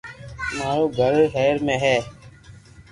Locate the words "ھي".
1.83-1.97